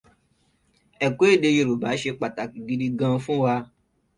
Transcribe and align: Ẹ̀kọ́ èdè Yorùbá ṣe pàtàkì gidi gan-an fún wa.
Ẹ̀kọ́ 1.05 1.25
èdè 1.33 1.49
Yorùbá 1.57 1.99
ṣe 2.01 2.09
pàtàkì 2.19 2.59
gidi 2.67 2.87
gan-an 2.97 3.21
fún 3.25 3.39
wa. 3.43 3.53